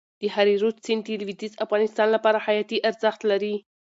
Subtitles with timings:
[0.21, 3.55] د هریرود سیند د لوېدیځ افغانستان لپاره حیاتي ارزښت لري.